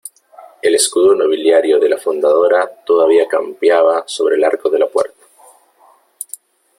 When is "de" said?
1.79-1.87, 4.67-4.79